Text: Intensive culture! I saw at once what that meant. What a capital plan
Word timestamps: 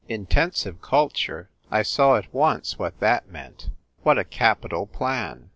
Intensive 0.09 0.81
culture! 0.81 1.51
I 1.69 1.83
saw 1.83 2.15
at 2.17 2.33
once 2.33 2.79
what 2.79 2.99
that 3.01 3.29
meant. 3.29 3.69
What 4.01 4.17
a 4.17 4.23
capital 4.23 4.87
plan 4.87 5.49